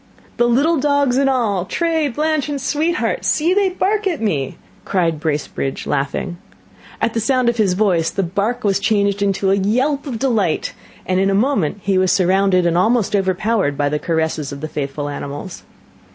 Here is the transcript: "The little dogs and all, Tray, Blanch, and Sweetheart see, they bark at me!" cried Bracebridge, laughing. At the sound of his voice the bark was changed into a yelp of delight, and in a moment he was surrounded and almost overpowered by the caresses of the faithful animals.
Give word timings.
"The 0.37 0.47
little 0.47 0.77
dogs 0.77 1.17
and 1.17 1.29
all, 1.29 1.63
Tray, 1.65 2.07
Blanch, 2.07 2.49
and 2.49 2.59
Sweetheart 2.59 3.23
see, 3.23 3.53
they 3.53 3.69
bark 3.69 4.07
at 4.07 4.19
me!" 4.19 4.57
cried 4.83 5.19
Bracebridge, 5.19 5.85
laughing. 5.85 6.37
At 6.99 7.13
the 7.13 7.19
sound 7.19 7.49
of 7.49 7.57
his 7.57 7.73
voice 7.75 8.09
the 8.09 8.23
bark 8.23 8.63
was 8.63 8.79
changed 8.79 9.21
into 9.21 9.51
a 9.51 9.57
yelp 9.57 10.07
of 10.07 10.17
delight, 10.17 10.73
and 11.05 11.19
in 11.19 11.29
a 11.29 11.35
moment 11.35 11.81
he 11.83 11.99
was 11.99 12.11
surrounded 12.11 12.65
and 12.65 12.75
almost 12.79 13.15
overpowered 13.15 13.77
by 13.77 13.89
the 13.89 13.99
caresses 13.99 14.51
of 14.51 14.61
the 14.61 14.67
faithful 14.67 15.07
animals. 15.07 15.61